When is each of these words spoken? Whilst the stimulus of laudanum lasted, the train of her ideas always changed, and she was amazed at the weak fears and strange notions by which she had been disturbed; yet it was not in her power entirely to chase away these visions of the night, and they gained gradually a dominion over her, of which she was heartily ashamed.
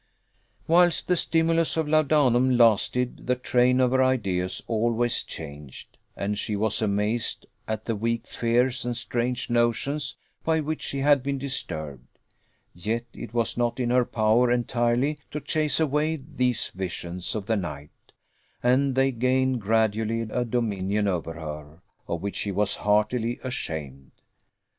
Whilst 0.65 1.07
the 1.07 1.15
stimulus 1.15 1.77
of 1.77 1.87
laudanum 1.87 2.57
lasted, 2.57 3.27
the 3.27 3.35
train 3.35 3.79
of 3.79 3.91
her 3.91 4.03
ideas 4.03 4.63
always 4.65 5.21
changed, 5.21 5.95
and 6.15 6.39
she 6.39 6.55
was 6.55 6.81
amazed 6.81 7.45
at 7.67 7.85
the 7.85 7.95
weak 7.95 8.25
fears 8.25 8.83
and 8.83 8.97
strange 8.97 9.47
notions 9.47 10.15
by 10.43 10.59
which 10.59 10.81
she 10.81 10.97
had 11.01 11.21
been 11.21 11.37
disturbed; 11.37 12.17
yet 12.73 13.05
it 13.13 13.31
was 13.35 13.57
not 13.57 13.79
in 13.79 13.91
her 13.91 14.03
power 14.03 14.49
entirely 14.49 15.19
to 15.29 15.39
chase 15.39 15.79
away 15.79 16.15
these 16.15 16.69
visions 16.73 17.35
of 17.35 17.45
the 17.45 17.55
night, 17.55 17.91
and 18.63 18.95
they 18.95 19.11
gained 19.11 19.61
gradually 19.61 20.21
a 20.21 20.43
dominion 20.43 21.07
over 21.07 21.33
her, 21.33 21.83
of 22.07 22.23
which 22.23 22.37
she 22.37 22.51
was 22.51 22.77
heartily 22.77 23.39
ashamed. 23.43 24.09